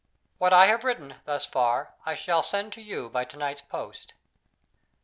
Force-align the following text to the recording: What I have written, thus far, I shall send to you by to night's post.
What 0.39 0.51
I 0.51 0.65
have 0.65 0.83
written, 0.83 1.17
thus 1.25 1.45
far, 1.45 1.93
I 2.07 2.15
shall 2.15 2.41
send 2.41 2.73
to 2.73 2.81
you 2.81 3.07
by 3.07 3.23
to 3.25 3.37
night's 3.37 3.61
post. 3.61 4.13